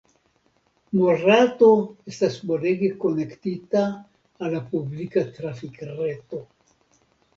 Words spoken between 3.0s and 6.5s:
konektita al la publika trafikreto.